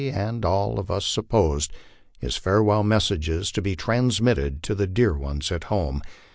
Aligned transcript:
and 0.09 0.43
all 0.43 0.79
of 0.79 0.89
us 0.89 1.05
supposed, 1.05 1.71
his 2.17 2.35
farewell 2.35 2.81
messages 2.81 3.51
to 3.51 3.61
be 3.61 3.75
transmitted 3.75 4.63
to 4.63 4.73
dear 4.87 5.15
ones 5.15 5.51
at 5.51 5.65
home. 5.65 6.01